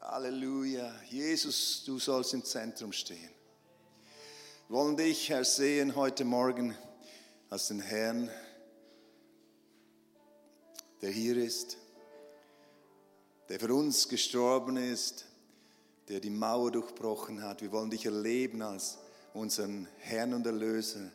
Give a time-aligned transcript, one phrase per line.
[0.00, 0.90] Halleluja.
[1.10, 3.28] Jesus, du sollst im Zentrum stehen.
[4.68, 6.74] Wir wollen dich, Herr, sehen heute Morgen
[7.50, 8.30] als den Herrn,
[11.02, 11.76] der hier ist,
[13.50, 15.26] der für uns gestorben ist,
[16.08, 17.60] der die Mauer durchbrochen hat.
[17.60, 18.96] Wir wollen dich erleben als
[19.34, 21.10] unseren Herrn und Erlöser.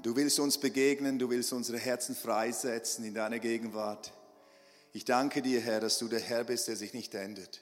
[0.00, 4.12] Du willst uns begegnen, du willst unsere Herzen freisetzen in deiner Gegenwart.
[4.98, 7.60] Ich danke dir, Herr, dass du der Herr bist, der sich nicht ändert.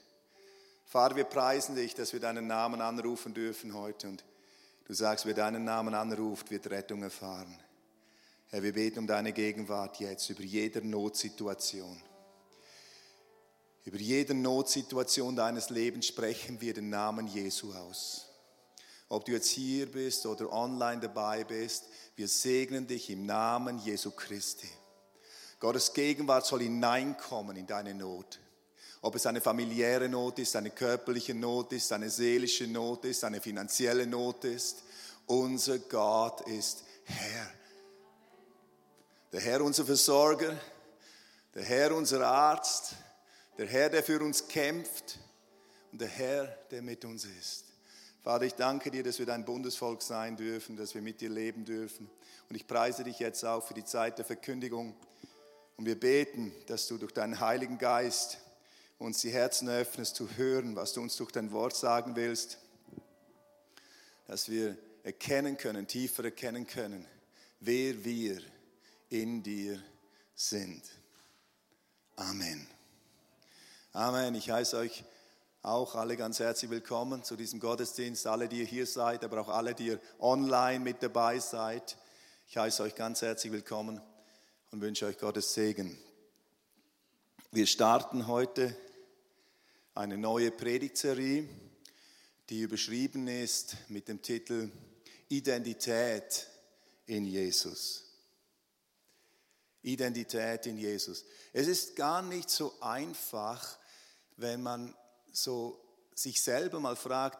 [0.86, 4.08] Vater, wir preisen dich, dass wir deinen Namen anrufen dürfen heute.
[4.08, 4.24] Und
[4.86, 7.54] du sagst, wer deinen Namen anruft, wird Rettung erfahren.
[8.46, 12.00] Herr, wir beten um deine Gegenwart jetzt über jede Notsituation.
[13.84, 18.30] Über jede Notsituation deines Lebens sprechen wir den Namen Jesu aus.
[19.10, 24.10] Ob du jetzt hier bist oder online dabei bist, wir segnen dich im Namen Jesu
[24.10, 24.70] Christi.
[25.58, 28.38] Gottes Gegenwart soll hineinkommen in deine Not.
[29.02, 33.40] Ob es eine familiäre Not ist, eine körperliche Not ist, eine seelische Not ist, eine
[33.40, 34.82] finanzielle Not ist.
[35.26, 37.50] Unser Gott ist Herr.
[39.32, 40.56] Der Herr unser Versorger,
[41.54, 42.94] der Herr unser Arzt,
[43.58, 45.18] der Herr, der für uns kämpft
[45.92, 47.64] und der Herr, der mit uns ist.
[48.22, 51.64] Vater, ich danke dir, dass wir dein Bundesvolk sein dürfen, dass wir mit dir leben
[51.64, 52.10] dürfen.
[52.48, 54.96] Und ich preise dich jetzt auch für die Zeit der Verkündigung.
[55.76, 58.38] Und wir beten, dass du durch deinen Heiligen Geist
[58.98, 62.58] uns die Herzen öffnest zu hören, was du uns durch dein Wort sagen willst,
[64.26, 67.06] dass wir erkennen können, tiefer erkennen können,
[67.60, 68.40] wer wir
[69.10, 69.80] in dir
[70.34, 70.82] sind.
[72.16, 72.66] Amen.
[73.92, 74.34] Amen.
[74.34, 75.04] Ich heiße euch
[75.62, 79.48] auch alle ganz herzlich willkommen zu diesem Gottesdienst, alle, die ihr hier seid, aber auch
[79.48, 81.98] alle, die ihr online mit dabei seid.
[82.48, 84.00] Ich heiße euch ganz herzlich willkommen
[84.70, 85.96] und wünsche euch Gottes Segen.
[87.52, 88.76] Wir starten heute
[89.94, 91.48] eine neue Predigtserie,
[92.48, 94.70] die überschrieben ist mit dem Titel
[95.28, 96.46] Identität
[97.06, 98.04] in Jesus.
[99.82, 101.24] Identität in Jesus.
[101.52, 103.78] Es ist gar nicht so einfach,
[104.36, 104.94] wenn man
[105.30, 105.80] so
[106.14, 107.38] sich selber mal fragt,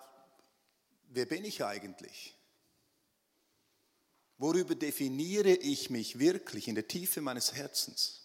[1.09, 2.36] wer bin ich eigentlich?
[4.39, 8.23] Worüber definiere ich mich wirklich in der Tiefe meines Herzens?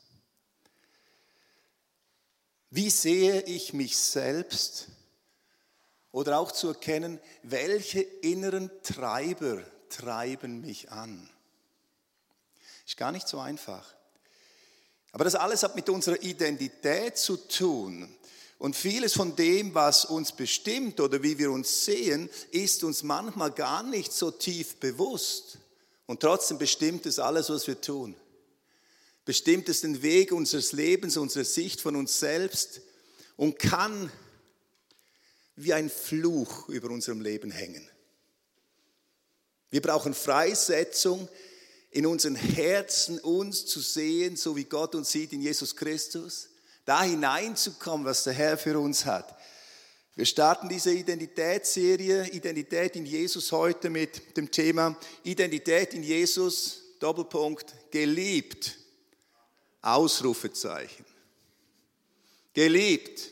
[2.69, 4.87] Wie sehe ich mich selbst?
[6.11, 11.29] Oder auch zu erkennen, welche inneren Treiber treiben mich an.
[12.85, 13.95] Ist gar nicht so einfach.
[15.13, 18.13] Aber das alles hat mit unserer Identität zu tun.
[18.57, 23.51] Und vieles von dem, was uns bestimmt oder wie wir uns sehen, ist uns manchmal
[23.51, 25.57] gar nicht so tief bewusst.
[26.11, 28.15] Und trotzdem bestimmt es alles, was wir tun
[29.25, 32.81] bestimmt es den Weg unseres Lebens, unsere Sicht von uns selbst
[33.37, 34.11] und kann
[35.55, 37.87] wie ein Fluch über unserem Leben hängen.
[39.69, 41.29] Wir brauchen Freisetzung
[41.91, 46.49] in unseren Herzen, uns zu sehen, so wie Gott uns sieht in Jesus Christus,
[46.85, 49.37] da hineinzukommen, was der Herr für uns hat.
[50.15, 57.73] Wir starten diese Identitätsserie, Identität in Jesus heute mit dem Thema Identität in Jesus, Doppelpunkt,
[57.91, 58.77] geliebt.
[59.81, 61.05] Ausrufezeichen.
[62.53, 63.31] Geliebt.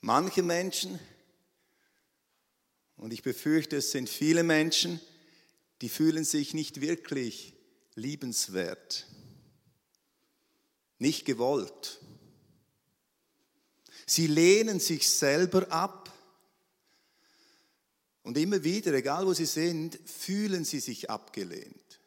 [0.00, 0.98] Manche Menschen,
[2.96, 5.00] und ich befürchte, es sind viele Menschen,
[5.80, 7.54] die fühlen sich nicht wirklich
[7.96, 9.06] liebenswert,
[10.98, 12.00] nicht gewollt.
[14.12, 16.12] Sie lehnen sich selber ab.
[18.22, 21.98] Und immer wieder, egal wo sie sind, fühlen sie sich abgelehnt.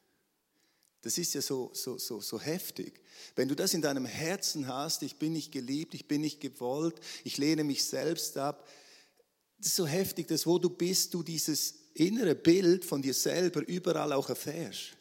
[1.02, 3.02] Das ist ja so, so, so, so heftig.
[3.36, 7.00] Wenn du das in deinem Herzen hast, ich bin nicht geliebt, ich bin nicht gewollt,
[7.24, 8.68] ich lehne mich selbst ab,
[9.58, 13.68] das ist so heftig, dass wo du bist, du dieses innere Bild von dir selber
[13.68, 14.96] überall auch erfährst.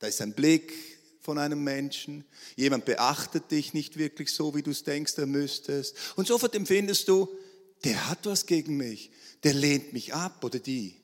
[0.00, 0.72] Da ist ein Blick
[1.20, 2.24] von einem Menschen,
[2.56, 5.96] jemand beachtet dich nicht wirklich so, wie du es denkst, er müsstest.
[6.16, 7.28] Und sofort empfindest du,
[7.84, 9.10] der hat was gegen mich,
[9.42, 10.96] der lehnt mich ab oder die.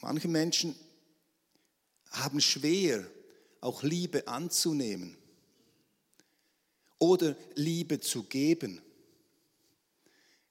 [0.00, 0.74] Manche Menschen
[2.10, 3.06] haben schwer,
[3.60, 5.16] auch Liebe anzunehmen
[6.98, 8.80] oder Liebe zu geben.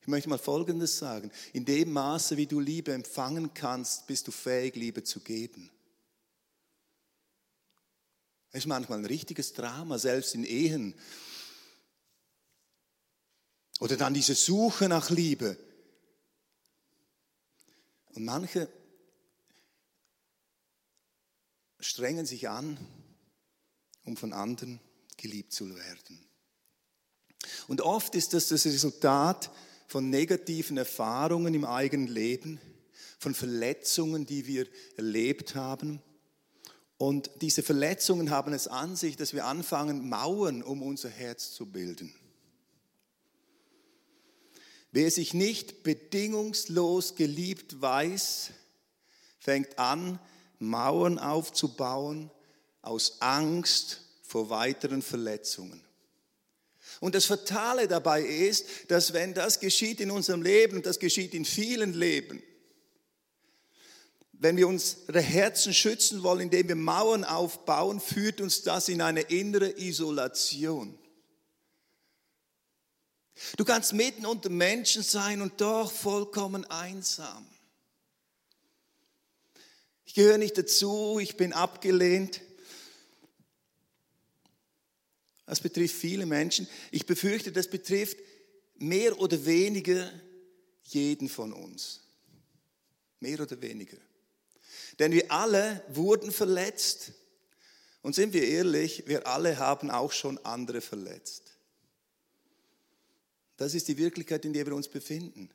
[0.09, 1.31] Ich möchte mal Folgendes sagen.
[1.53, 5.69] In dem Maße, wie du Liebe empfangen kannst, bist du fähig, Liebe zu geben.
[8.49, 10.95] Es ist manchmal ein richtiges Drama, selbst in Ehen.
[13.79, 15.59] Oder dann diese Suche nach Liebe.
[18.15, 18.67] Und manche
[21.79, 22.79] strengen sich an,
[24.05, 24.79] um von anderen
[25.17, 26.27] geliebt zu werden.
[27.67, 29.51] Und oft ist das das Resultat
[29.89, 32.61] von negativen Erfahrungen im eigenen Leben,
[33.17, 35.99] von Verletzungen, die wir erlebt haben.
[36.97, 41.65] Und diese Verletzungen haben es an sich, dass wir anfangen, Mauern um unser Herz zu
[41.65, 42.13] bilden.
[44.91, 48.51] Wer sich nicht bedingungslos geliebt weiß,
[49.39, 50.19] fängt an,
[50.59, 52.29] Mauern aufzubauen
[52.83, 55.81] aus Angst vor weiteren Verletzungen.
[56.99, 61.45] Und das Fatale dabei ist, dass wenn das geschieht in unserem Leben, das geschieht in
[61.45, 62.43] vielen Leben,
[64.33, 69.21] wenn wir unsere Herzen schützen wollen, indem wir Mauern aufbauen, führt uns das in eine
[69.21, 70.97] innere Isolation.
[73.57, 77.45] Du kannst mitten unter Menschen sein und doch vollkommen einsam.
[80.05, 82.41] Ich gehöre nicht dazu, ich bin abgelehnt.
[85.49, 86.67] Das betrifft viele Menschen.
[86.91, 88.17] Ich befürchte, das betrifft
[88.77, 90.11] mehr oder weniger
[90.83, 92.01] jeden von uns.
[93.19, 93.97] Mehr oder weniger.
[94.99, 97.13] Denn wir alle wurden verletzt.
[98.03, 101.57] Und sind wir ehrlich, wir alle haben auch schon andere verletzt.
[103.57, 105.49] Das ist die Wirklichkeit, in der wir uns befinden.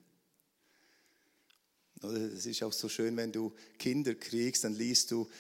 [2.03, 5.31] Es ist auch so schön, wenn du Kinder kriegst, dann liest du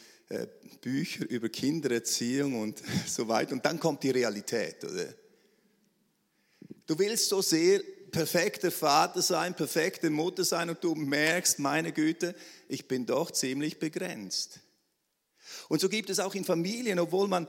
[0.80, 4.84] Bücher über Kindererziehung und so weiter und dann kommt die Realität.
[4.84, 5.14] Oder?
[6.86, 7.80] Du willst so sehr
[8.10, 12.34] perfekter Vater sein, perfekte Mutter sein und du merkst, meine Güte,
[12.68, 14.60] ich bin doch ziemlich begrenzt.
[15.68, 17.48] Und so gibt es auch in Familien, obwohl man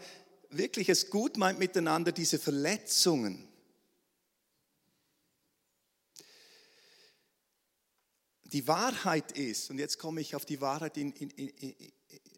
[0.50, 3.48] wirklich es gut meint miteinander, diese Verletzungen.
[8.44, 11.30] Die Wahrheit ist, und jetzt komme ich auf die Wahrheit in, in,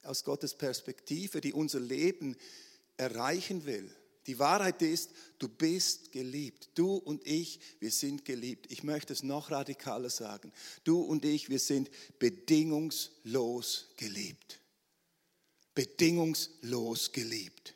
[0.07, 2.35] aus Gottes Perspektive, die unser Leben
[2.97, 3.89] erreichen will.
[4.27, 6.69] Die Wahrheit ist, du bist geliebt.
[6.75, 8.69] Du und ich, wir sind geliebt.
[8.69, 10.51] Ich möchte es noch radikaler sagen.
[10.83, 11.89] Du und ich, wir sind
[12.19, 14.59] bedingungslos geliebt.
[15.73, 17.73] Bedingungslos geliebt.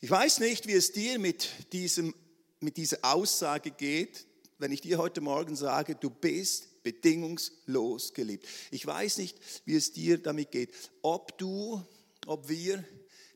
[0.00, 2.14] Ich weiß nicht, wie es dir mit, diesem,
[2.60, 4.26] mit dieser Aussage geht,
[4.58, 8.46] wenn ich dir heute Morgen sage, du bist bedingungslos geliebt.
[8.70, 11.84] Ich weiß nicht, wie es dir damit geht, ob du,
[12.26, 12.84] ob wir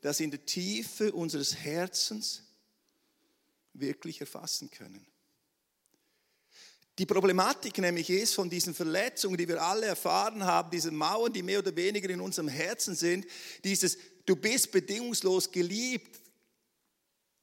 [0.01, 2.43] das in der Tiefe unseres Herzens
[3.73, 5.07] wirklich erfassen können.
[6.99, 11.43] Die Problematik nämlich ist von diesen Verletzungen, die wir alle erfahren haben, diese Mauern, die
[11.43, 13.27] mehr oder weniger in unserem Herzen sind,
[13.65, 16.21] dieses du bist bedingungslos geliebt,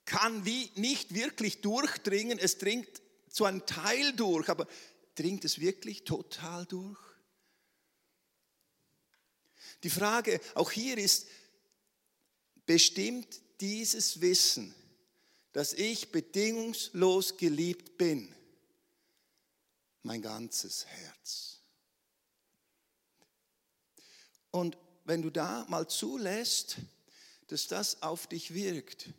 [0.05, 2.39] kann wie nicht wirklich durchdringen.
[2.39, 2.89] Es dringt
[3.29, 4.67] zu einem Teil durch, aber
[5.15, 7.00] dringt es wirklich total durch?
[9.83, 11.27] Die Frage auch hier ist,
[12.65, 14.74] bestimmt dieses Wissen,
[15.51, 18.33] dass ich bedingungslos geliebt bin,
[20.01, 21.60] mein ganzes Herz?
[24.51, 26.77] Und wenn du da mal zulässt,
[27.48, 29.10] dass das auf dich wirkt,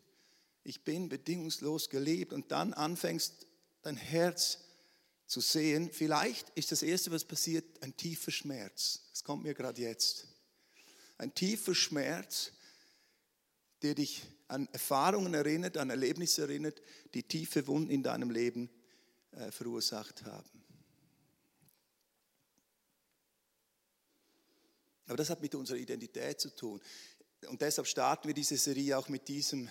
[0.62, 3.46] ich bin bedingungslos geliebt und dann anfängst
[3.82, 4.63] dein Herz
[5.26, 9.00] zu sehen, vielleicht ist das Erste, was passiert, ein tiefer Schmerz.
[9.10, 10.26] Das kommt mir gerade jetzt.
[11.18, 12.52] Ein tiefer Schmerz,
[13.82, 16.81] der dich an Erfahrungen erinnert, an Erlebnisse erinnert,
[17.14, 18.70] die tiefe Wunden in deinem Leben
[19.32, 20.64] äh, verursacht haben.
[25.06, 26.81] Aber das hat mit unserer Identität zu tun.
[27.48, 29.69] Und deshalb starten wir diese Serie auch mit diesem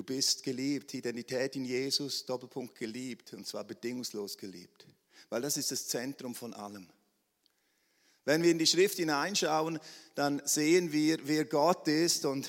[0.00, 4.86] Du bist geliebt, Identität in Jesus, Doppelpunkt geliebt, und zwar bedingungslos geliebt.
[5.28, 6.88] Weil das ist das Zentrum von allem.
[8.24, 9.78] Wenn wir in die Schrift hineinschauen,
[10.14, 12.24] dann sehen wir, wer Gott ist.
[12.24, 12.48] Und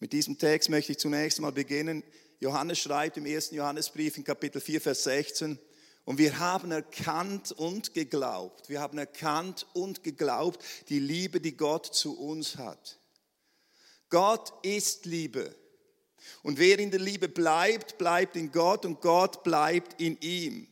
[0.00, 2.02] mit diesem Text möchte ich zunächst mal beginnen.
[2.40, 5.56] Johannes schreibt im ersten Johannesbrief in Kapitel 4, Vers 16,
[6.04, 11.86] und wir haben erkannt und geglaubt, wir haben erkannt und geglaubt die Liebe, die Gott
[11.86, 12.98] zu uns hat.
[14.08, 15.59] Gott ist Liebe.
[16.42, 20.66] Und wer in der Liebe bleibt, bleibt in Gott und Gott bleibt in ihm.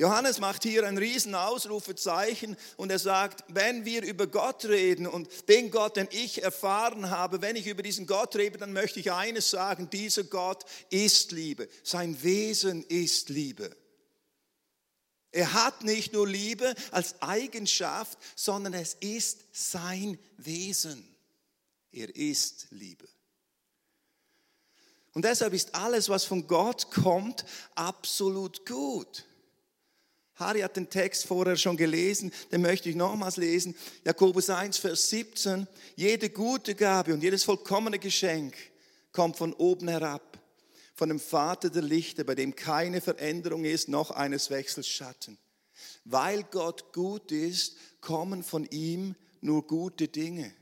[0.00, 5.28] Johannes macht hier ein riesen Ausrufezeichen und er sagt, wenn wir über Gott reden und
[5.50, 9.12] den Gott, den ich erfahren habe, wenn ich über diesen Gott rede, dann möchte ich
[9.12, 11.68] eines sagen, dieser Gott ist Liebe.
[11.82, 13.76] Sein Wesen ist Liebe.
[15.32, 21.09] Er hat nicht nur Liebe als Eigenschaft, sondern es ist sein Wesen.
[21.92, 23.08] Er ist Liebe.
[25.12, 27.44] Und deshalb ist alles, was von Gott kommt,
[27.74, 29.26] absolut gut.
[30.34, 33.76] Harry hat den Text vorher schon gelesen, den möchte ich nochmals lesen.
[34.04, 35.66] Jakobus 1, Vers 17.
[35.96, 38.56] Jede gute Gabe und jedes vollkommene Geschenk
[39.12, 40.38] kommt von oben herab,
[40.94, 45.36] von dem Vater der Lichter, bei dem keine Veränderung ist, noch eines Wechsels Schatten.
[46.04, 50.54] Weil Gott gut ist, kommen von ihm nur gute Dinge.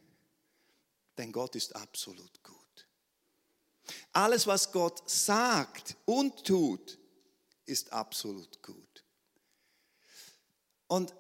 [1.19, 2.89] Denn Gott ist absolut gut.
[4.13, 6.99] Alles, was Gott sagt und tut,
[7.67, 9.05] ist absolut gut.
[10.87, 11.15] Und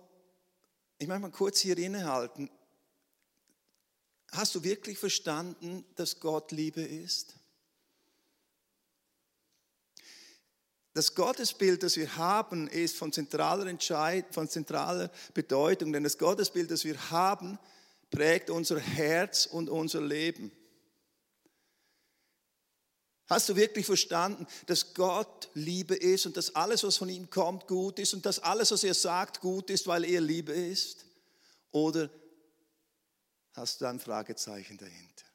[0.98, 2.50] ich möchte mal kurz hier innehalten.
[4.32, 7.34] Hast du wirklich verstanden, dass Gott Liebe ist?
[10.94, 16.70] Das Gottesbild, das wir haben, ist von zentraler, Entscheid von zentraler Bedeutung, denn das Gottesbild,
[16.70, 17.58] das wir haben,
[18.10, 20.52] prägt unser Herz und unser Leben.
[23.28, 27.66] Hast du wirklich verstanden, dass Gott Liebe ist und dass alles, was von ihm kommt,
[27.66, 31.04] gut ist und dass alles, was er sagt, gut ist, weil er Liebe ist?
[31.70, 32.08] Oder
[33.52, 35.26] hast du ein Fragezeichen dahinter?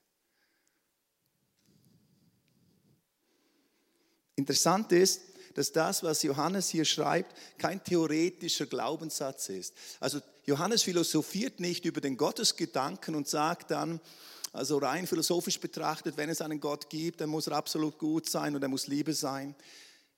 [4.35, 5.21] Interessant ist,
[5.57, 9.73] dass das, was Johannes hier schreibt, kein theoretischer Glaubenssatz ist.
[9.99, 13.99] Also Johannes philosophiert nicht über den Gottesgedanken und sagt dann,
[14.51, 18.55] also rein philosophisch betrachtet, wenn es einen Gott gibt, dann muss er absolut gut sein
[18.55, 19.55] und er muss Liebe sein.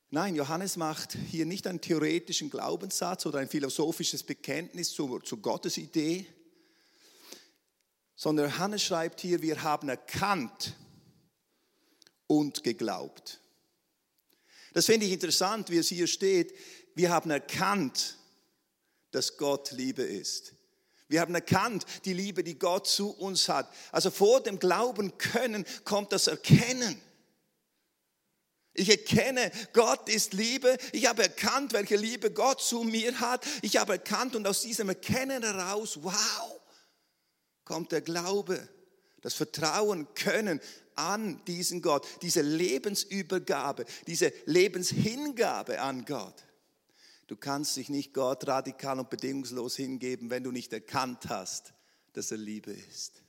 [0.09, 6.27] Nein, Johannes macht hier nicht einen theoretischen Glaubenssatz oder ein philosophisches Bekenntnis zur, zur Gottesidee,
[8.15, 10.75] sondern Johannes schreibt hier, wir haben erkannt
[12.27, 13.39] und geglaubt.
[14.75, 16.53] Das finde ich interessant, wie es hier steht.
[16.95, 18.17] Wir haben erkannt,
[19.11, 20.53] dass Gott Liebe ist.
[21.07, 23.71] Wir haben erkannt die Liebe, die Gott zu uns hat.
[23.93, 27.01] Also vor dem Glauben können kommt das Erkennen.
[28.73, 30.77] Ich erkenne, Gott ist Liebe.
[30.91, 33.45] Ich habe erkannt, welche Liebe Gott zu mir hat.
[33.61, 36.59] Ich habe erkannt und aus diesem Erkennen heraus, wow,
[37.63, 38.67] kommt der Glaube,
[39.25, 40.61] das Vertrauen können
[40.93, 46.43] an diesen Gott, diese Lebensübergabe, diese Lebenshingabe an Gott.
[47.25, 51.73] Du kannst dich nicht Gott radikal und bedingungslos hingeben, wenn du nicht erkannt hast,
[52.13, 53.23] dass er Liebe ist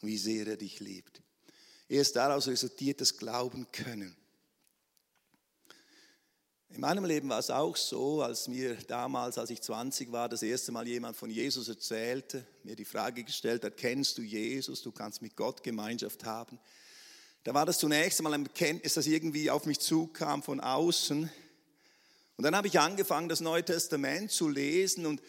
[0.00, 1.20] und wie sehr er dich liebt.
[1.86, 4.16] Erst daraus resultiert das Glauben können.
[6.70, 10.42] In meinem Leben war es auch so, als mir damals, als ich 20 war, das
[10.42, 14.92] erste Mal jemand von Jesus erzählte, mir die Frage gestellt hat, kennst du Jesus, du
[14.92, 16.58] kannst mit Gott Gemeinschaft haben.
[17.44, 21.30] Da war das zunächst einmal ein Bekenntnis, das irgendwie auf mich zukam von außen.
[22.36, 25.22] Und dann habe ich angefangen, das Neue Testament zu lesen und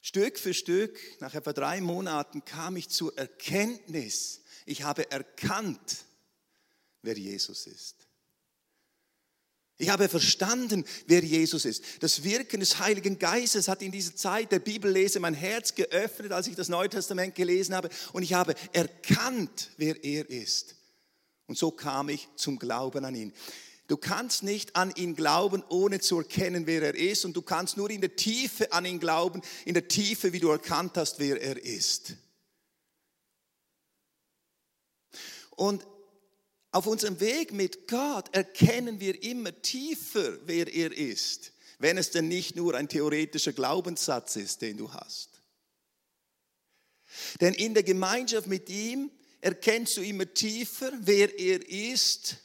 [0.00, 6.04] Stück für Stück, nach etwa drei Monaten, kam ich zur Erkenntnis, ich habe erkannt,
[7.02, 8.07] wer Jesus ist.
[9.80, 11.84] Ich habe verstanden, wer Jesus ist.
[12.00, 16.48] Das Wirken des Heiligen Geistes hat in dieser Zeit der Bibellese mein Herz geöffnet, als
[16.48, 17.88] ich das Neue Testament gelesen habe.
[18.12, 20.74] Und ich habe erkannt, wer er ist.
[21.46, 23.32] Und so kam ich zum Glauben an ihn.
[23.86, 27.24] Du kannst nicht an ihn glauben, ohne zu erkennen, wer er ist.
[27.24, 30.50] Und du kannst nur in der Tiefe an ihn glauben, in der Tiefe, wie du
[30.50, 32.14] erkannt hast, wer er ist.
[35.52, 35.86] Und
[36.78, 42.28] auf unserem Weg mit Gott erkennen wir immer tiefer, wer er ist, wenn es denn
[42.28, 45.42] nicht nur ein theoretischer Glaubenssatz ist, den du hast.
[47.40, 52.36] Denn in der Gemeinschaft mit ihm erkennst du immer tiefer, wer er ist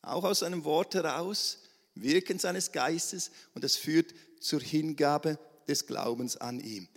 [0.00, 1.58] auch aus seinem Wort heraus,
[1.94, 6.88] Wirken seines Geistes und das führt zur Hingabe des Glaubens an ihm.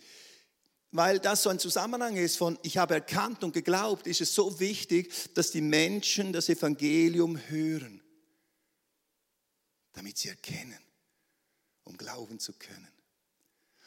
[0.91, 4.59] Weil das so ein Zusammenhang ist von, ich habe erkannt und geglaubt, ist es so
[4.59, 8.01] wichtig, dass die Menschen das Evangelium hören,
[9.93, 10.79] damit sie erkennen,
[11.85, 12.89] um glauben zu können.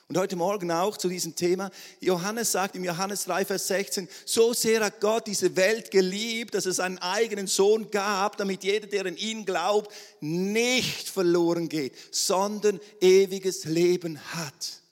[0.09, 1.71] Und heute Morgen auch zu diesem Thema.
[2.01, 6.67] Johannes sagt im Johannes 3, Vers 16, so sehr hat Gott diese Welt geliebt, dass
[6.67, 12.81] es einen eigenen Sohn gab, damit jeder, der in ihn glaubt, nicht verloren geht, sondern
[13.01, 14.84] ewiges Leben hat.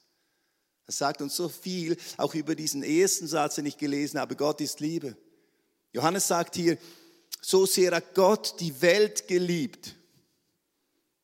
[0.86, 4.60] Das sagt uns so viel, auch über diesen ersten Satz, den ich gelesen habe, Gott
[4.60, 5.16] ist Liebe.
[5.92, 6.78] Johannes sagt hier,
[7.40, 9.94] so sehr hat Gott die Welt geliebt.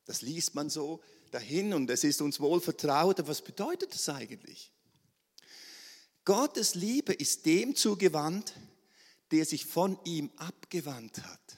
[0.05, 1.01] Das liest man so,
[1.31, 3.19] dahin und es ist uns wohl vertraut.
[3.19, 4.71] Aber was bedeutet das eigentlich?
[6.25, 8.53] Gottes Liebe ist dem zugewandt,
[9.31, 11.57] der sich von ihm abgewandt hat.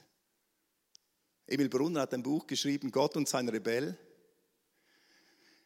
[1.47, 3.97] Emil Brunner hat ein Buch geschrieben, Gott und sein Rebell.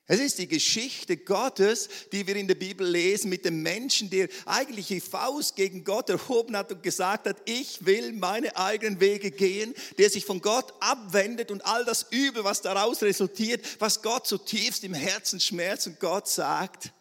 [0.08, 4.30] Es ist die Geschichte Gottes, die wir in der Bibel lesen, mit dem Menschen, der
[4.46, 9.32] eigentlich die Faust gegen Gott erhoben hat und gesagt hat, ich will meine eigenen Wege
[9.32, 14.28] gehen, der sich von Gott abwendet und all das Übel, was daraus resultiert, was Gott
[14.28, 16.92] zutiefst im Herzen schmerzt und Gott sagt,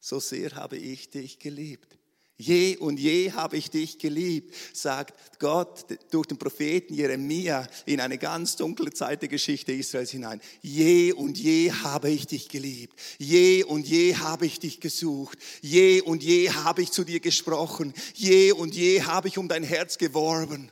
[0.00, 1.97] so sehr habe ich dich geliebt.
[2.40, 8.16] Je und je habe ich dich geliebt, sagt Gott durch den Propheten Jeremia in eine
[8.16, 10.40] ganz dunkle Zeit der Geschichte Israels hinein.
[10.62, 12.96] Je und je habe ich dich geliebt.
[13.18, 15.36] Je und je habe ich dich gesucht.
[15.62, 17.92] Je und je habe ich zu dir gesprochen.
[18.14, 20.70] Je und je habe ich um dein Herz geworben.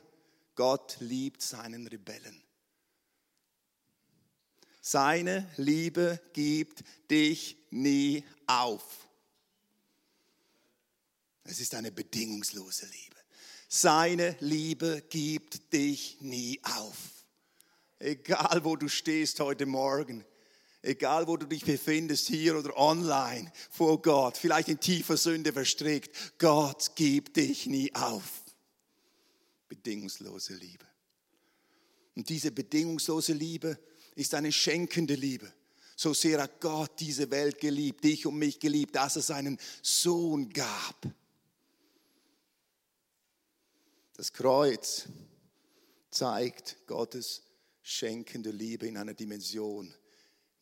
[0.55, 2.41] Gott liebt seinen Rebellen.
[4.79, 6.81] Seine Liebe gibt
[7.11, 9.06] dich nie auf.
[11.49, 13.15] Es ist eine bedingungslose Liebe.
[13.69, 16.97] Seine Liebe gibt dich nie auf.
[17.99, 20.25] Egal wo du stehst heute Morgen,
[20.81, 26.37] egal wo du dich befindest, hier oder online, vor Gott, vielleicht in tiefer Sünde verstrickt,
[26.37, 28.43] Gott gibt dich nie auf.
[29.69, 30.85] Bedingungslose Liebe.
[32.15, 33.79] Und diese bedingungslose Liebe
[34.15, 35.51] ist eine schenkende Liebe.
[35.95, 40.49] So sehr hat Gott diese Welt geliebt, dich und mich geliebt, dass es seinen Sohn
[40.49, 41.07] gab
[44.17, 45.07] das Kreuz
[46.09, 47.43] zeigt Gottes
[47.83, 49.93] schenkende Liebe in einer Dimension,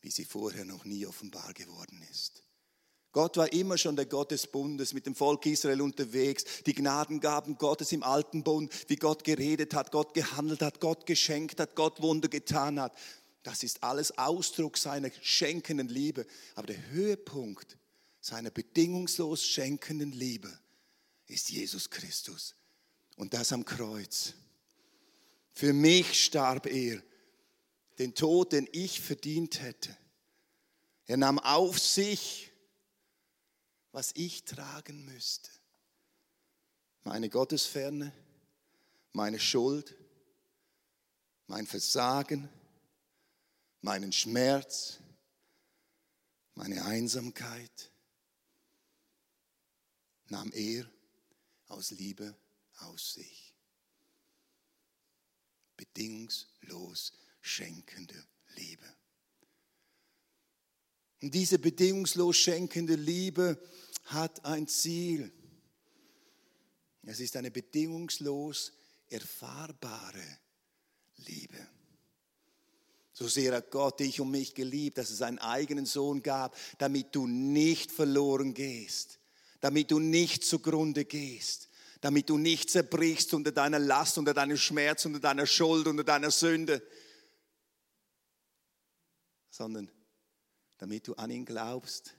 [0.02, 2.42] wie sie vorher noch nie offenbar geworden ist.
[3.12, 6.44] Gott war immer schon der Gott des Bundes mit dem Volk Israel unterwegs.
[6.66, 11.58] Die Gnadengaben Gottes im alten Bund, wie Gott geredet hat, Gott gehandelt hat, Gott geschenkt
[11.58, 12.94] hat, Gott Wunder getan hat.
[13.42, 16.26] Das ist alles Ausdruck seiner schenkenden Liebe.
[16.56, 17.78] Aber der Höhepunkt
[18.20, 20.52] seiner bedingungslos schenkenden Liebe
[21.26, 22.54] ist Jesus Christus
[23.16, 24.34] und das am Kreuz.
[25.52, 27.02] Für mich starb er,
[27.98, 29.96] den Tod, den ich verdient hätte.
[31.06, 32.52] Er nahm auf sich,
[33.92, 35.50] was ich tragen müsste.
[37.04, 38.12] Meine Gottesferne,
[39.12, 39.94] meine Schuld,
[41.46, 42.48] mein Versagen,
[43.80, 44.98] meinen Schmerz,
[46.54, 47.90] meine Einsamkeit,
[50.28, 50.90] nahm er
[51.68, 52.34] aus Liebe
[52.76, 53.54] aus sich.
[55.76, 58.86] Bedingungslos schenkende Liebe.
[61.22, 63.60] Und diese bedingungslos schenkende Liebe
[64.04, 65.32] hat ein Ziel.
[67.02, 68.72] Es ist eine bedingungslos
[69.08, 70.38] erfahrbare
[71.18, 71.68] Liebe.
[73.12, 77.14] So sehr hat Gott dich und mich geliebt, dass es einen eigenen Sohn gab, damit
[77.14, 79.20] du nicht verloren gehst,
[79.60, 81.70] damit du nicht zugrunde gehst,
[82.06, 86.30] damit du nicht zerbrichst unter deiner Last, unter deinem Schmerz, unter deiner Schuld, unter deiner
[86.30, 86.80] Sünde,
[89.50, 89.90] sondern
[90.78, 92.14] damit du an ihn glaubst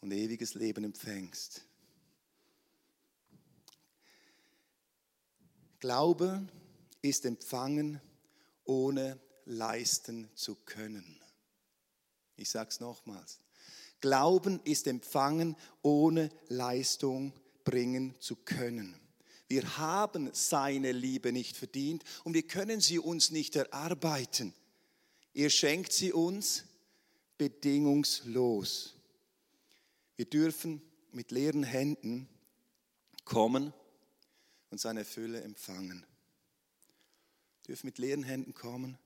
[0.00, 1.62] und ewiges Leben empfängst.
[5.80, 6.46] Glaube
[7.02, 8.00] ist empfangen,
[8.62, 11.20] ohne leisten zu können.
[12.36, 13.40] Ich sage es nochmals.
[14.00, 18.98] Glauben ist empfangen, ohne Leistung zu bringen zu können.
[19.48, 24.54] Wir haben seine Liebe nicht verdient und wir können sie uns nicht erarbeiten.
[25.34, 26.64] Er schenkt sie uns
[27.36, 28.94] bedingungslos.
[30.16, 30.80] Wir dürfen
[31.12, 32.28] mit leeren Händen
[33.24, 33.74] kommen
[34.70, 36.06] und seine Fülle empfangen.
[37.62, 38.96] Wir dürfen mit leeren Händen kommen.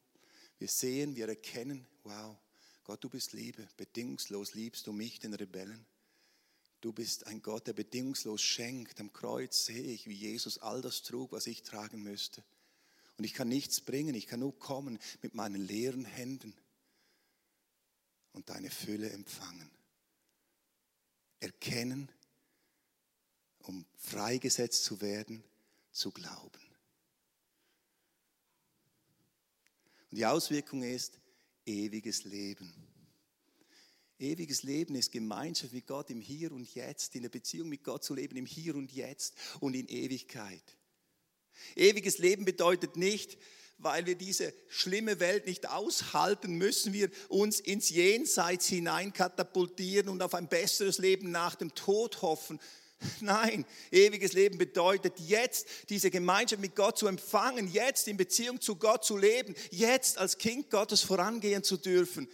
[0.58, 2.36] Wir sehen, wir erkennen, wow,
[2.84, 5.86] Gott, du bist Liebe, bedingungslos liebst du mich, den Rebellen.
[6.80, 9.00] Du bist ein Gott, der bedingungslos schenkt.
[9.00, 12.42] Am Kreuz sehe ich, wie Jesus all das trug, was ich tragen müsste.
[13.18, 16.54] Und ich kann nichts bringen, ich kann nur kommen mit meinen leeren Händen
[18.32, 19.70] und deine Fülle empfangen.
[21.40, 22.10] Erkennen,
[23.58, 25.44] um freigesetzt zu werden,
[25.92, 26.60] zu glauben.
[30.10, 31.20] Und die Auswirkung ist
[31.66, 32.89] ewiges Leben.
[34.20, 38.04] Ewiges Leben ist Gemeinschaft mit Gott im Hier und Jetzt, in der Beziehung mit Gott
[38.04, 40.62] zu leben, im Hier und Jetzt und in Ewigkeit.
[41.74, 43.38] Ewiges Leben bedeutet nicht,
[43.78, 50.22] weil wir diese schlimme Welt nicht aushalten, müssen wir uns ins Jenseits hinein katapultieren und
[50.22, 52.60] auf ein besseres Leben nach dem Tod hoffen.
[53.22, 58.76] Nein, ewiges Leben bedeutet jetzt diese Gemeinschaft mit Gott zu empfangen, jetzt in Beziehung zu
[58.76, 62.28] Gott zu leben, jetzt als Kind Gottes vorangehen zu dürfen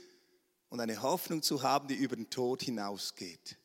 [0.68, 3.58] und eine Hoffnung zu haben, die über den Tod hinausgeht.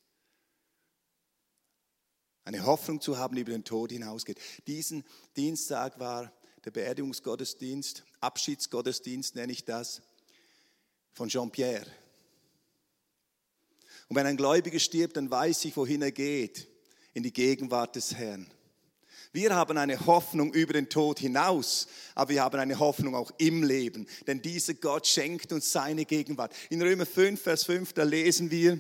[2.44, 4.40] Eine Hoffnung zu haben, die über den Tod hinausgeht.
[4.68, 5.04] Diesen
[5.38, 6.32] Dienstag war
[6.64, 10.02] der Beerdigungsgottesdienst, Abschiedsgottesdienst nenne ich das,
[11.14, 11.88] von Jean-Pierre.
[14.08, 16.68] Und wenn ein Gläubiger stirbt, dann weiß ich, wohin er geht.
[17.14, 18.50] In die Gegenwart des Herrn.
[19.34, 23.64] Wir haben eine Hoffnung über den Tod hinaus, aber wir haben eine Hoffnung auch im
[23.64, 26.54] Leben, denn dieser Gott schenkt uns seine Gegenwart.
[26.70, 28.78] In Römer 5, Vers 5, da lesen wir,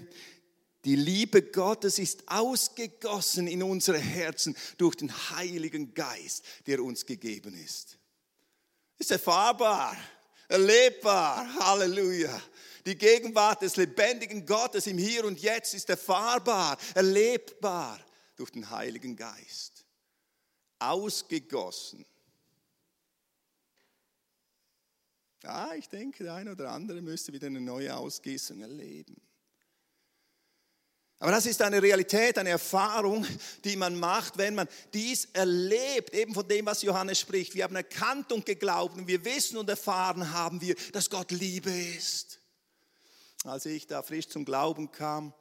[0.84, 7.54] die Liebe Gottes ist ausgegossen in unsere Herzen durch den Heiligen Geist, der uns gegeben
[7.54, 7.98] ist.
[8.98, 9.96] Ist erfahrbar,
[10.48, 12.42] erlebbar, Halleluja.
[12.86, 18.00] Die Gegenwart des lebendigen Gottes im Hier und Jetzt ist erfahrbar, erlebbar
[18.36, 19.81] durch den Heiligen Geist.
[20.82, 22.06] Ausgegossen.
[25.44, 29.20] Ja, ich denke, der eine oder andere müsste wieder eine neue Ausgießung erleben.
[31.22, 33.28] Aber das ist eine Realität, eine Erfahrung,
[33.63, 37.54] die man macht, wenn man dies erlebt, eben von dem, was Johannes spricht.
[37.54, 41.70] Wir haben erkannt und geglaubt und wir wissen und erfahren haben wir, dass Gott Liebe
[41.70, 42.39] ist.
[43.44, 45.32] Als ich da frisch zum Glauben kam,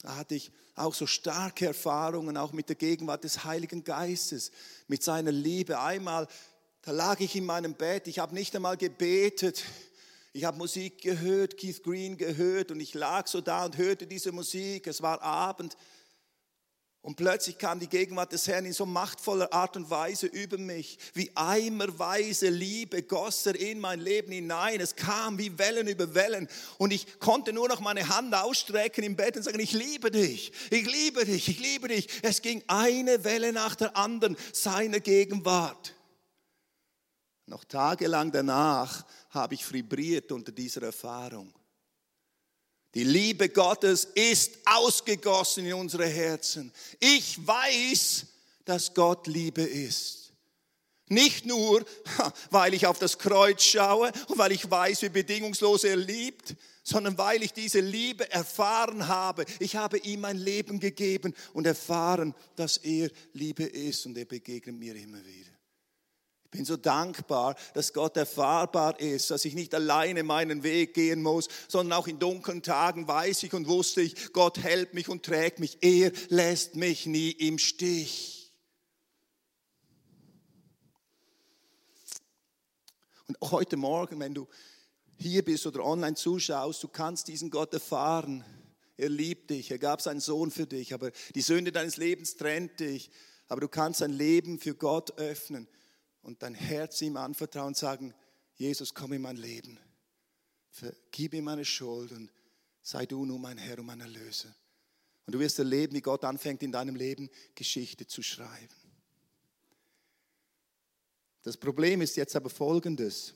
[0.00, 4.52] da hatte ich auch so starke Erfahrungen, auch mit der Gegenwart des Heiligen Geistes,
[4.86, 5.80] mit seiner Liebe.
[5.80, 6.28] Einmal,
[6.82, 9.64] da lag ich in meinem Bett, ich habe nicht einmal gebetet,
[10.32, 14.30] ich habe Musik gehört, Keith Green gehört und ich lag so da und hörte diese
[14.30, 14.86] Musik.
[14.86, 15.76] Es war Abend
[17.08, 20.98] und plötzlich kam die Gegenwart des Herrn in so machtvoller Art und Weise über mich.
[21.14, 24.78] Wie eimerweise Liebe goss er in mein Leben hinein.
[24.78, 29.16] Es kam wie Wellen über Wellen und ich konnte nur noch meine Hand ausstrecken im
[29.16, 32.08] Bett und sagen, ich liebe dich, ich liebe dich, ich liebe dich.
[32.20, 35.94] Es ging eine Welle nach der anderen seiner Gegenwart.
[37.46, 41.54] Noch tagelang danach habe ich vibriert unter dieser Erfahrung.
[42.94, 46.72] Die Liebe Gottes ist ausgegossen in unsere Herzen.
[47.00, 48.26] Ich weiß,
[48.64, 50.32] dass Gott Liebe ist.
[51.08, 51.84] Nicht nur,
[52.50, 57.16] weil ich auf das Kreuz schaue und weil ich weiß, wie bedingungslos er liebt, sondern
[57.18, 59.44] weil ich diese Liebe erfahren habe.
[59.58, 64.76] Ich habe ihm mein Leben gegeben und erfahren, dass er Liebe ist und er begegnet
[64.76, 65.57] mir immer wieder.
[66.50, 71.22] Ich bin so dankbar, dass Gott erfahrbar ist, dass ich nicht alleine meinen Weg gehen
[71.22, 75.26] muss, sondern auch in dunklen Tagen weiß ich und wusste ich, Gott hält mich und
[75.26, 75.76] trägt mich.
[75.82, 78.50] Er lässt mich nie im Stich.
[83.26, 84.48] Und heute Morgen, wenn du
[85.18, 88.42] hier bist oder online zuschaust, du kannst diesen Gott erfahren.
[88.96, 92.80] Er liebt dich, er gab seinen Sohn für dich, aber die Sünde deines Lebens trennt
[92.80, 93.10] dich.
[93.48, 95.68] Aber du kannst dein Leben für Gott öffnen
[96.28, 98.12] und dein Herz ihm anvertrauen und sagen,
[98.54, 99.80] Jesus, komm in mein Leben.
[100.68, 102.30] Vergib mir meine Schuld und
[102.82, 104.54] sei du nun mein Herr und mein Erlöser.
[105.24, 108.74] Und du wirst erleben, wie Gott anfängt in deinem Leben Geschichte zu schreiben.
[111.44, 113.32] Das Problem ist jetzt aber folgendes,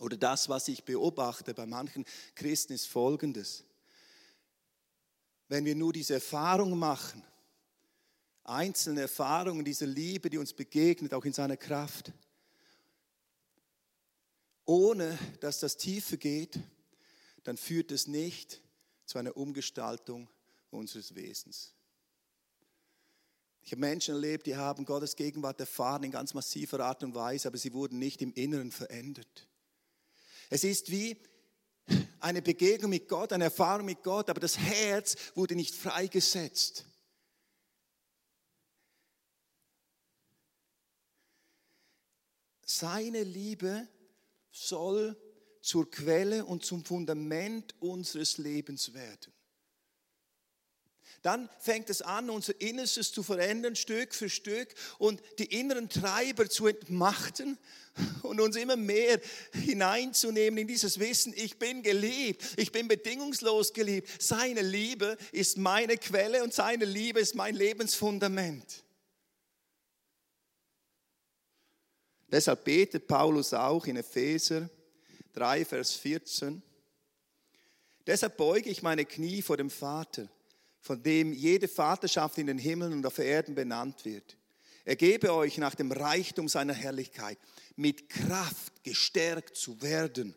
[0.00, 3.62] oder das, was ich beobachte bei manchen Christen, ist folgendes.
[5.46, 7.22] Wenn wir nur diese Erfahrung machen,
[8.48, 12.12] einzelne Erfahrungen dieser Liebe, die uns begegnet, auch in seiner Kraft.
[14.64, 16.58] Ohne dass das tiefer geht,
[17.44, 18.60] dann führt es nicht
[19.04, 20.28] zu einer Umgestaltung
[20.70, 21.72] unseres Wesens.
[23.62, 27.48] Ich habe Menschen erlebt, die haben Gottes Gegenwart erfahren in ganz massiver Art und Weise,
[27.48, 29.48] aber sie wurden nicht im Inneren verändert.
[30.50, 31.16] Es ist wie
[32.20, 36.84] eine Begegnung mit Gott, eine Erfahrung mit Gott, aber das Herz wurde nicht freigesetzt.
[42.66, 43.88] Seine Liebe
[44.50, 45.16] soll
[45.62, 49.32] zur Quelle und zum Fundament unseres Lebens werden.
[51.22, 56.48] Dann fängt es an, unser Innerstes zu verändern, Stück für Stück, und die inneren Treiber
[56.48, 57.58] zu entmachten
[58.22, 59.20] und uns immer mehr
[59.52, 64.10] hineinzunehmen in dieses Wissen, ich bin geliebt, ich bin bedingungslos geliebt.
[64.20, 68.84] Seine Liebe ist meine Quelle und seine Liebe ist mein Lebensfundament.
[72.36, 74.68] Deshalb betet Paulus auch in Epheser
[75.32, 76.60] 3, Vers 14.
[78.06, 80.28] Deshalb beuge ich meine Knie vor dem Vater,
[80.82, 84.36] von dem jede Vaterschaft in den Himmeln und auf Erden benannt wird.
[84.84, 87.38] Er gebe euch nach dem Reichtum seiner Herrlichkeit
[87.74, 90.34] mit Kraft gestärkt zu werden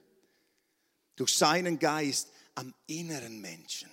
[1.17, 3.89] durch seinen Geist am inneren Menschen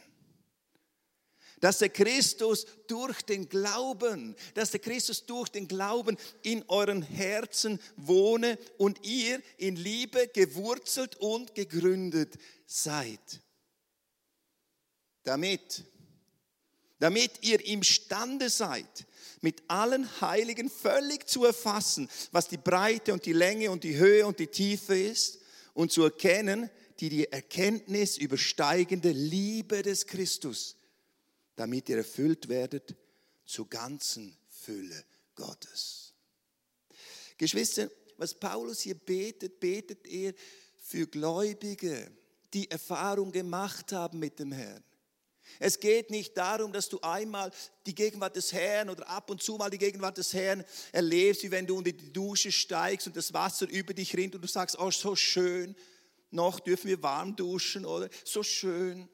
[1.60, 7.80] dass der Christus durch den Glauben, dass der Christus durch den Glauben in euren Herzen
[7.96, 12.34] wohne und ihr in Liebe gewurzelt und gegründet
[12.66, 13.40] seid.
[15.24, 15.84] Damit,
[16.98, 19.06] damit ihr imstande seid,
[19.40, 24.26] mit allen Heiligen völlig zu erfassen, was die Breite und die Länge und die Höhe
[24.26, 25.40] und die Tiefe ist
[25.74, 30.75] und zu erkennen, die die Erkenntnis übersteigende Liebe des Christus,
[31.56, 32.94] damit ihr erfüllt werdet
[33.44, 36.14] zur ganzen Fülle Gottes.
[37.38, 40.32] Geschwister, was Paulus hier betet, betet er
[40.76, 42.10] für Gläubige,
[42.54, 44.82] die Erfahrung gemacht haben mit dem Herrn.
[45.58, 47.50] Es geht nicht darum, dass du einmal
[47.86, 51.50] die Gegenwart des Herrn oder ab und zu mal die Gegenwart des Herrn erlebst, wie
[51.50, 54.78] wenn du unter die Dusche steigst und das Wasser über dich rinnt und du sagst,
[54.78, 55.76] oh, so schön,
[56.30, 58.08] noch dürfen wir warm duschen, oder?
[58.24, 59.08] So schön.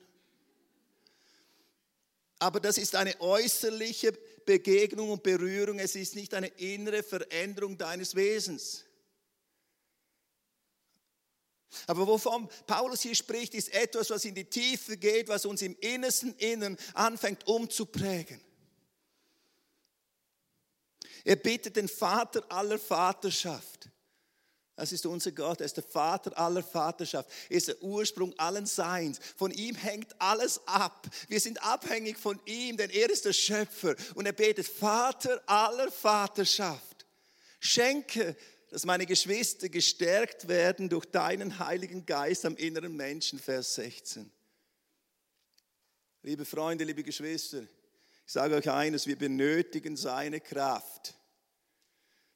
[2.43, 4.11] Aber das ist eine äußerliche
[4.45, 8.85] Begegnung und Berührung, es ist nicht eine innere Veränderung deines Wesens.
[11.87, 15.77] Aber wovon Paulus hier spricht, ist etwas, was in die Tiefe geht, was uns im
[15.79, 18.41] innersten Innern anfängt umzuprägen.
[21.23, 23.89] Er bittet den Vater aller Vaterschaft.
[24.75, 28.67] Das ist unser Gott, er ist der Vater aller Vaterschaft, er ist der Ursprung allen
[28.67, 29.21] Seins.
[29.37, 31.07] Von ihm hängt alles ab.
[31.29, 33.95] Wir sind abhängig von ihm, denn er ist der Schöpfer.
[34.15, 37.07] Und er betet, Vater aller Vaterschaft,
[37.61, 38.35] schenke
[38.73, 44.33] dass meine Geschwister gestärkt werden durch deinen Heiligen Geist am inneren Menschen, Vers 16.
[46.23, 47.61] Liebe Freunde, liebe Geschwister,
[48.27, 51.15] ich sage euch eines, wir benötigen seine Kraft.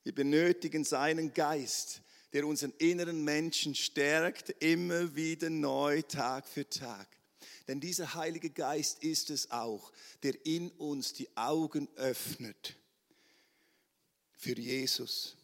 [0.03, 2.03] Wir benötigen seinen Geist,
[2.37, 7.09] der unseren inneren Menschen stärkt, immer wieder neu, Tag für Tag.
[7.66, 9.90] Denn dieser Heilige Geist ist es auch,
[10.22, 12.77] der in uns die Augen öffnet
[14.33, 15.35] für Jesus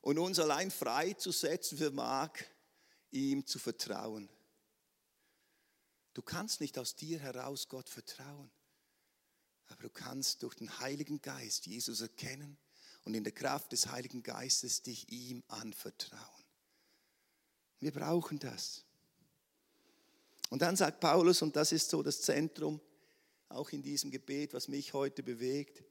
[0.00, 2.30] und uns allein freizusetzen vermag,
[3.10, 4.30] ihm zu vertrauen.
[6.14, 8.50] Du kannst nicht aus dir heraus Gott vertrauen,
[9.66, 12.56] aber du kannst durch den Heiligen Geist Jesus erkennen
[13.04, 16.44] und in der Kraft des Heiligen Geistes dich ihm anvertrauen.
[17.80, 18.84] Wir brauchen das.
[20.50, 22.80] Und dann sagt Paulus, und das ist so das Zentrum,
[23.48, 25.82] auch in diesem Gebet, was mich heute bewegt,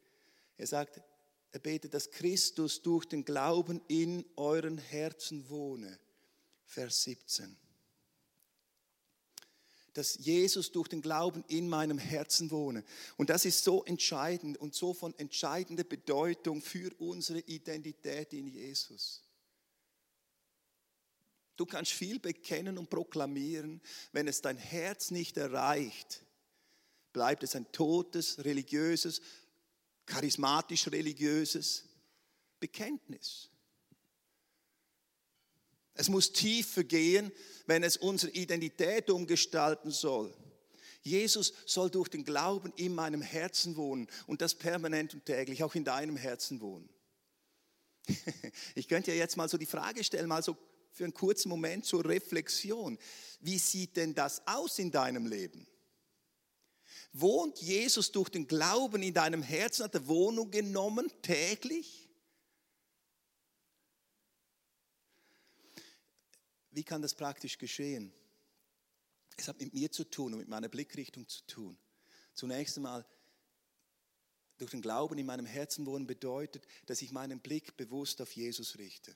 [0.58, 1.02] er sagt,
[1.52, 6.00] er betet, dass Christus durch den Glauben in euren Herzen wohne.
[6.66, 7.58] Vers 17.
[10.00, 12.86] Dass Jesus durch den Glauben in meinem Herzen wohne.
[13.18, 19.22] Und das ist so entscheidend und so von entscheidender Bedeutung für unsere Identität in Jesus.
[21.58, 23.82] Du kannst viel bekennen und proklamieren,
[24.14, 26.24] wenn es dein Herz nicht erreicht,
[27.12, 29.20] bleibt es ein totes, religiöses,
[30.06, 31.84] charismatisch-religiöses
[32.62, 33.50] Bekenntnis.
[36.00, 37.30] Es muss tiefer gehen,
[37.66, 40.34] wenn es unsere Identität umgestalten soll.
[41.02, 45.76] Jesus soll durch den Glauben in meinem Herzen wohnen und das permanent und täglich, auch
[45.76, 46.88] in deinem Herzen wohnen.
[48.76, 50.56] Ich könnte ja jetzt mal so die Frage stellen, mal so
[50.94, 52.98] für einen kurzen Moment zur Reflexion.
[53.42, 55.68] Wie sieht denn das aus in deinem Leben?
[57.12, 62.09] Wohnt Jesus durch den Glauben in deinem Herzen, hat er Wohnung genommen täglich?
[66.72, 68.14] Wie kann das praktisch geschehen?
[69.38, 71.78] Es hat mit mir zu tun und mit meiner Blickrichtung zu tun.
[72.34, 73.06] Zunächst einmal,
[74.58, 78.78] durch den Glauben in meinem Herzen wohnen bedeutet, dass ich meinen Blick bewusst auf Jesus
[78.78, 79.16] richte.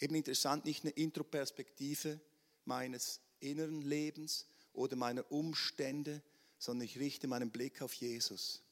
[0.00, 2.20] Eben interessant, nicht eine Introperspektive
[2.64, 6.22] meines inneren Lebens, oder meiner Umstände,
[6.58, 8.62] sondern ich richte meinen Blick auf Jesus.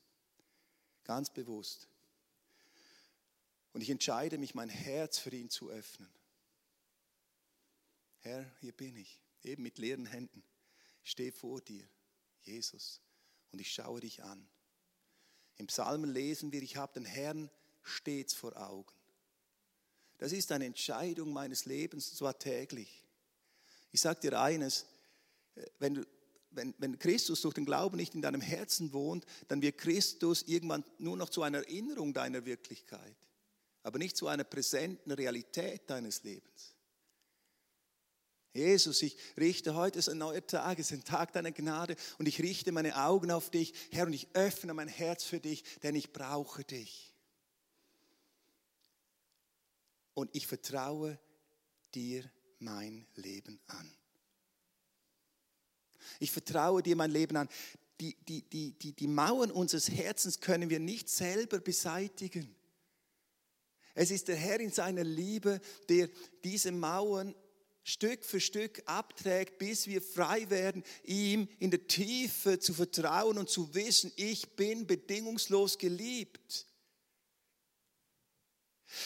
[1.04, 1.88] Ganz bewusst.
[3.72, 6.08] Und ich entscheide mich, mein Herz für ihn zu öffnen.
[8.20, 10.42] Herr, hier bin ich, eben mit leeren Händen.
[11.04, 11.88] Ich stehe vor dir,
[12.42, 13.00] Jesus,
[13.52, 14.48] und ich schaue dich an.
[15.56, 17.50] Im Psalmen lesen wir, ich habe den Herrn
[17.82, 18.94] stets vor Augen.
[20.18, 23.04] Das ist eine Entscheidung meines Lebens, zwar täglich.
[23.92, 24.86] Ich sage dir eines,
[25.78, 26.06] wenn, du,
[26.50, 30.84] wenn, wenn Christus durch den Glauben nicht in deinem Herzen wohnt, dann wird Christus irgendwann
[30.98, 33.16] nur noch zu einer Erinnerung deiner Wirklichkeit,
[33.82, 36.74] aber nicht zu einer präsenten Realität deines Lebens.
[38.54, 42.26] Jesus, ich richte heute, ist ein neuer Tag, es ist ein Tag deiner Gnade und
[42.26, 45.94] ich richte meine Augen auf dich, Herr, und ich öffne mein Herz für dich, denn
[45.94, 47.14] ich brauche dich.
[50.14, 51.18] Und ich vertraue
[51.94, 52.24] dir
[52.58, 53.92] mein Leben an.
[56.18, 57.48] Ich vertraue dir mein Leben an.
[58.00, 62.54] Die, die, die, die, die Mauern unseres Herzens können wir nicht selber beseitigen.
[63.94, 66.08] Es ist der Herr in seiner Liebe, der
[66.44, 67.34] diese Mauern
[67.88, 73.48] Stück für Stück abträgt, bis wir frei werden, ihm in der Tiefe zu vertrauen und
[73.48, 76.66] zu wissen, ich bin bedingungslos geliebt.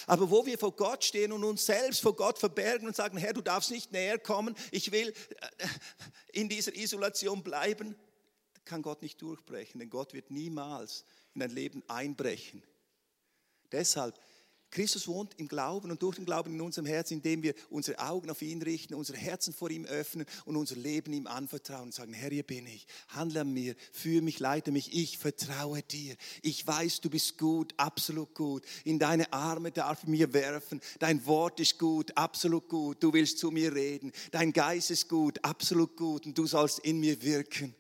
[0.09, 3.33] Aber wo wir vor Gott stehen und uns selbst vor Gott verbergen und sagen, Herr,
[3.33, 5.11] du darfst nicht näher kommen, ich will
[5.59, 5.67] äh,
[6.33, 7.95] in dieser Isolation bleiben,
[8.65, 12.65] kann Gott nicht durchbrechen, denn Gott wird niemals in dein Leben einbrechen.
[13.71, 14.19] Deshalb
[14.73, 18.31] Christus wohnt im Glauben und durch den Glauben in unserem Herzen, indem wir unsere Augen
[18.31, 22.15] auf ihn richten, unsere Herzen vor ihm öffnen und unser Leben ihm anvertrauen und sagen,
[22.15, 26.17] Herr, hier bin ich, handle an mir, führe mich, leite mich, ich vertraue dir.
[26.41, 28.65] Ich weiß, du bist gut, absolut gut.
[28.85, 30.81] In deine Arme darf ich mir werfen.
[30.99, 33.03] Dein Wort ist gut, absolut gut.
[33.03, 34.11] Du willst zu mir reden.
[34.31, 37.75] Dein Geist ist gut, absolut gut und du sollst in mir wirken.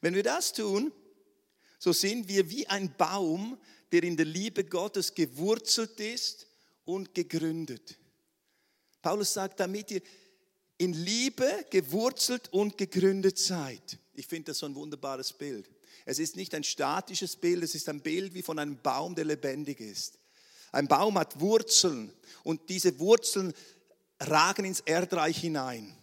[0.00, 0.92] Wenn wir das tun,
[1.82, 3.58] so sind wir wie ein Baum,
[3.90, 6.46] der in der Liebe Gottes gewurzelt ist
[6.84, 7.98] und gegründet.
[9.02, 10.00] Paulus sagt, damit ihr
[10.78, 13.98] in Liebe gewurzelt und gegründet seid.
[14.14, 15.68] Ich finde das so ein wunderbares Bild.
[16.04, 19.24] Es ist nicht ein statisches Bild, es ist ein Bild wie von einem Baum, der
[19.24, 20.20] lebendig ist.
[20.70, 22.12] Ein Baum hat Wurzeln
[22.44, 23.52] und diese Wurzeln
[24.20, 25.96] ragen ins Erdreich hinein.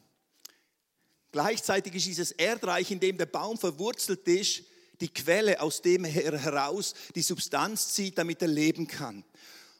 [1.32, 4.64] Gleichzeitig ist dieses Erdreich, in dem der Baum verwurzelt ist,
[5.02, 9.24] die Quelle, aus dem er heraus die Substanz zieht, damit er leben kann.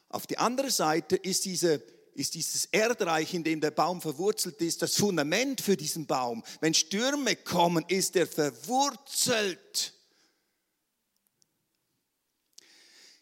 [0.08, 1.82] Auf die andere Seite ist, diese,
[2.14, 6.42] ist dieses Erdreich, in dem der Baum verwurzelt ist, das Fundament für diesen Baum.
[6.60, 9.94] Wenn Stürme kommen, ist er verwurzelt.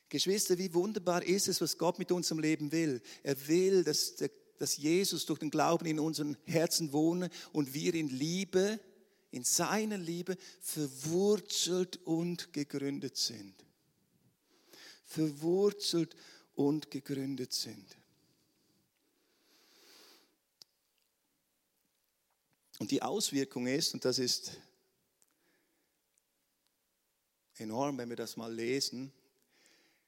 [0.08, 3.02] Geschwister, wie wunderbar ist es, was Gott mit unserem Leben will.
[3.22, 4.14] Er will, dass,
[4.58, 8.80] dass Jesus durch den Glauben in unseren Herzen wohne und wir in Liebe
[9.30, 13.54] in seiner Liebe verwurzelt und gegründet sind.
[15.04, 16.16] Verwurzelt
[16.54, 17.96] und gegründet sind.
[22.78, 24.52] Und die Auswirkung ist, und das ist
[27.56, 29.12] enorm, wenn wir das mal lesen,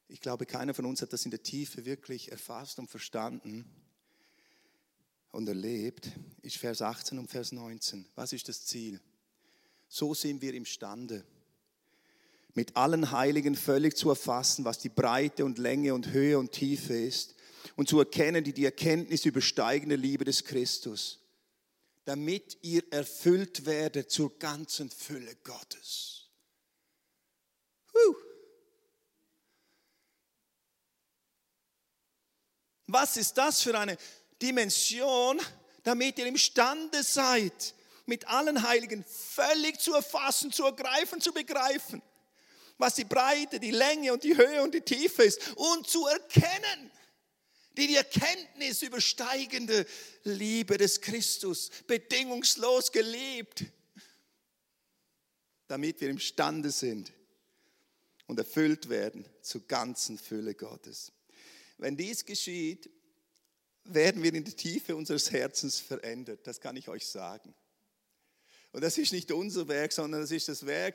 [0.08, 3.64] ich glaube, keiner von uns hat das in der Tiefe wirklich erfasst und verstanden
[5.30, 6.10] und erlebt,
[6.42, 8.06] ist Vers 18 und Vers 19.
[8.16, 9.00] Was ist das Ziel?
[9.92, 11.24] So sind wir imstande,
[12.54, 16.94] mit allen Heiligen völlig zu erfassen, was die Breite und Länge und Höhe und Tiefe
[16.94, 17.34] ist
[17.74, 21.18] und zu erkennen, die die Erkenntnis übersteigende Liebe des Christus,
[22.04, 26.28] damit ihr erfüllt werdet zur ganzen Fülle Gottes.
[27.92, 28.14] Huh.
[32.86, 33.98] Was ist das für eine
[34.40, 35.40] Dimension,
[35.82, 37.74] damit ihr imstande seid,
[38.06, 42.02] mit allen Heiligen völlig zu erfassen, zu ergreifen, zu begreifen,
[42.78, 46.90] was die Breite, die Länge und die Höhe und die Tiefe ist und zu erkennen,
[47.76, 49.86] die die Erkenntnis übersteigende
[50.24, 53.64] Liebe des Christus, bedingungslos geliebt,
[55.68, 57.12] damit wir imstande sind
[58.26, 61.12] und erfüllt werden zur ganzen Fülle Gottes.
[61.78, 62.90] Wenn dies geschieht,
[63.84, 67.54] werden wir in der Tiefe unseres Herzens verändert, das kann ich euch sagen.
[68.72, 70.94] Und das ist nicht unser Werk, sondern das ist das Werk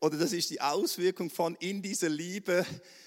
[0.00, 2.64] oder das ist die Auswirkung von in dieser Liebe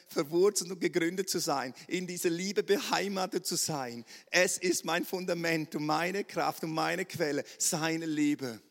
[0.07, 4.03] verwurzelt und gegründet zu sein, in dieser Liebe beheimatet zu sein.
[4.29, 8.61] Es ist mein Fundament und meine Kraft und meine Quelle, seine Liebe.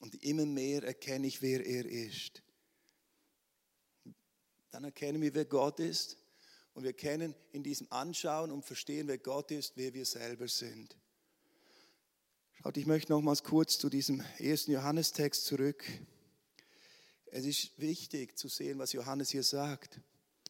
[0.00, 2.42] Und immer mehr erkenne ich, wer er ist.
[4.70, 6.16] Dann erkennen wir, wer Gott ist.
[6.72, 10.96] Und wir kennen in diesem Anschauen und Verstehen, wer Gott ist, wer wir selber sind.
[12.62, 15.82] Schaut, ich möchte nochmals kurz zu diesem ersten Johannestext zurück.
[17.30, 19.98] Es ist wichtig zu sehen, was Johannes hier sagt.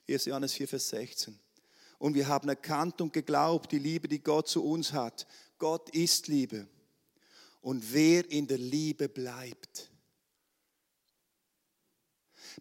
[0.08, 0.24] 1.
[0.24, 1.38] Johannes 4, Vers 16.
[2.00, 5.24] Und wir haben erkannt und geglaubt, die Liebe, die Gott zu uns hat.
[5.56, 6.66] Gott ist Liebe.
[7.60, 9.88] Und wer in der Liebe bleibt,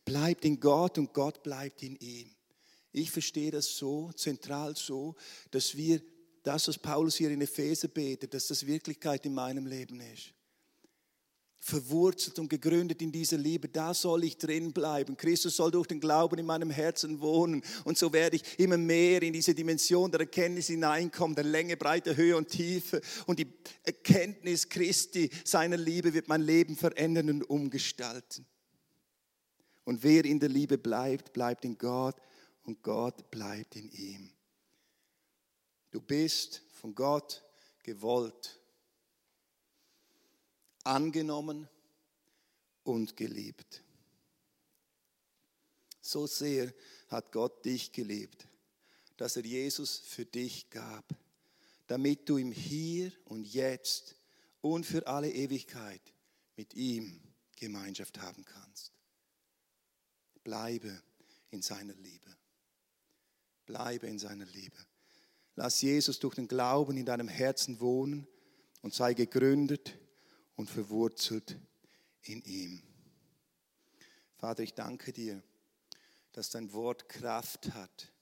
[0.05, 2.29] bleibt in Gott und Gott bleibt in ihm.
[2.91, 5.15] Ich verstehe das so, zentral so,
[5.49, 6.03] dass wir
[6.49, 10.33] das, was Paulus hier in Epheser betet, dass das Wirklichkeit in meinem Leben ist.
[11.59, 15.15] Verwurzelt und gegründet in dieser Liebe, da soll ich drin bleiben.
[15.15, 17.61] Christus soll durch den Glauben in meinem Herzen wohnen.
[17.83, 22.17] Und so werde ich immer mehr in diese Dimension der Erkenntnis hineinkommen, der Länge, Breite,
[22.17, 22.99] Höhe und Tiefe.
[23.27, 28.47] Und die Erkenntnis Christi, seiner Liebe, wird mein Leben verändern und umgestalten.
[29.83, 32.15] Und wer in der Liebe bleibt, bleibt in Gott
[32.63, 34.31] und Gott bleibt in ihm.
[35.91, 37.43] Du bist von Gott
[37.83, 38.59] gewollt,
[40.83, 41.67] angenommen
[42.83, 43.83] und geliebt.
[46.01, 46.73] So sehr
[47.09, 48.47] hat Gott dich geliebt,
[49.17, 51.05] dass er Jesus für dich gab,
[51.87, 54.15] damit du im Hier und Jetzt
[54.61, 56.01] und für alle Ewigkeit
[56.55, 57.21] mit ihm
[57.55, 58.91] Gemeinschaft haben kannst.
[60.43, 61.01] Bleibe
[61.51, 62.35] in seiner Liebe.
[63.65, 64.77] Bleibe in seiner Liebe.
[65.61, 68.25] Lass Jesus durch den Glauben in deinem Herzen wohnen
[68.81, 69.93] und sei gegründet
[70.55, 71.59] und verwurzelt
[72.21, 72.81] in ihm.
[74.37, 75.43] Vater, ich danke dir,
[76.31, 78.13] dass dein Wort Kraft hat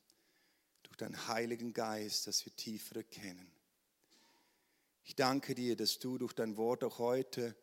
[0.82, 3.52] durch deinen Heiligen Geist, dass wir tiefer erkennen.
[5.04, 7.56] Ich danke dir, dass du durch dein Wort auch heute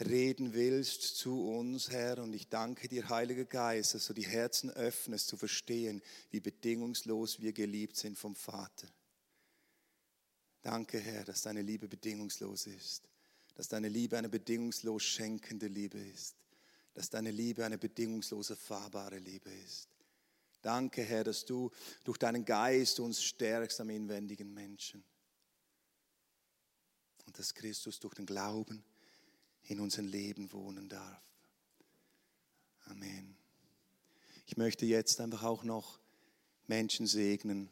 [0.00, 2.18] reden willst zu uns, Herr.
[2.18, 7.40] Und ich danke dir, Heiliger Geist, dass du die Herzen öffnest, zu verstehen, wie bedingungslos
[7.40, 8.88] wir geliebt sind vom Vater.
[10.62, 13.08] Danke, Herr, dass deine Liebe bedingungslos ist,
[13.54, 16.36] dass deine Liebe eine bedingungslos schenkende Liebe ist,
[16.94, 19.88] dass deine Liebe eine bedingungslose fahrbare Liebe ist.
[20.60, 21.70] Danke, Herr, dass du
[22.04, 25.04] durch deinen Geist uns stärkst am inwendigen Menschen.
[27.26, 28.82] Und dass Christus durch den Glauben
[29.68, 31.22] in unserem Leben wohnen darf.
[32.86, 33.36] Amen.
[34.46, 36.00] Ich möchte jetzt einfach auch noch
[36.66, 37.68] Menschen segnen,